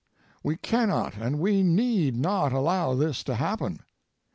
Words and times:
We 0.41 0.57
cannot 0.57 1.17
and 1.17 1.37
we 1.37 1.61
need 1.61 2.15
not 2.15 2.51
allow 2.51 2.95
this 2.95 3.23
to 3.25 3.35
happen. 3.35 3.81